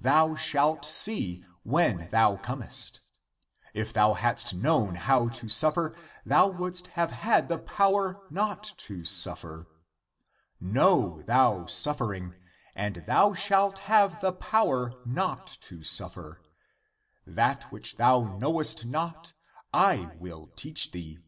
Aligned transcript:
Thou 0.00 0.34
shalt 0.34 0.84
see, 0.84 1.44
when 1.62 2.08
thou 2.10 2.34
comest. 2.34 2.98
If 3.72 3.92
thou 3.92 4.14
hadst 4.14 4.54
known 4.54 4.96
how 4.96 5.28
to 5.28 5.48
suffer, 5.48 5.94
thou 6.26 6.48
wouldst 6.48 6.88
have 6.98 7.12
had 7.12 7.48
(the 7.48 7.58
power) 7.60 8.20
not 8.28 8.64
to 8.78 9.04
suffer. 9.04 9.68
Know 10.60 11.22
thou 11.22 11.66
suffer 11.66 12.12
ing, 12.12 12.34
and 12.74 12.96
thou 13.06 13.34
shalt 13.34 13.78
have 13.78 14.20
(the 14.20 14.32
power) 14.32 14.94
not 15.06 15.46
to 15.60 15.84
suffer. 15.84 16.42
That 17.24 17.70
which 17.70 17.98
thou 17.98 18.24
knowest 18.36 18.84
not, 18.84 19.32
I 19.72 20.10
will 20.18 20.48
teach 20.56 20.90
thee. 20.90 21.20